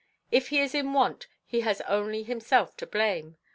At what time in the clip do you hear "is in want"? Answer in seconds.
0.61-1.27